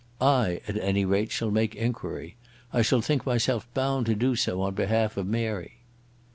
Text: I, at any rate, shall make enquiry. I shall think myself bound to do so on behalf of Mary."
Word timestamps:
I, 0.19 0.61
at 0.67 0.77
any 0.77 1.05
rate, 1.05 1.29
shall 1.31 1.51
make 1.51 1.75
enquiry. 1.75 2.35
I 2.73 2.81
shall 2.81 3.01
think 3.01 3.23
myself 3.23 3.71
bound 3.75 4.07
to 4.07 4.15
do 4.15 4.35
so 4.35 4.59
on 4.63 4.73
behalf 4.73 5.15
of 5.15 5.27
Mary." 5.27 5.81